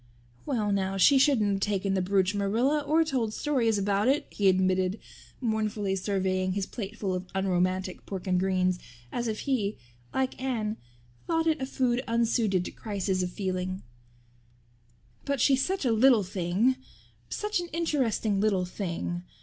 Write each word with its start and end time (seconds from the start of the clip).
"Well 0.47 0.71
now, 0.71 0.97
she 0.97 1.19
shouldn't 1.19 1.51
have 1.51 1.59
taken 1.59 1.93
the 1.93 2.01
brooch, 2.01 2.33
Marilla, 2.33 2.79
or 2.79 3.03
told 3.03 3.35
stories 3.35 3.77
about 3.77 4.07
it," 4.07 4.25
he 4.31 4.49
admitted, 4.49 4.97
mournfully 5.39 5.95
surveying 5.95 6.53
his 6.53 6.65
plateful 6.65 7.13
of 7.13 7.27
unromantic 7.35 8.07
pork 8.07 8.25
and 8.25 8.39
greens 8.39 8.79
as 9.11 9.27
if 9.27 9.41
he, 9.41 9.77
like 10.11 10.41
Anne, 10.41 10.77
thought 11.27 11.45
it 11.45 11.61
a 11.61 11.67
food 11.67 12.01
unsuited 12.07 12.65
to 12.65 12.71
crises 12.71 13.21
of 13.21 13.29
feeling, 13.31 13.83
"but 15.23 15.39
she's 15.39 15.63
such 15.63 15.85
a 15.85 15.91
little 15.91 16.23
thing 16.23 16.77
such 17.29 17.59
an 17.59 17.67
interesting 17.67 18.41
little 18.41 18.65
thing. 18.65 19.21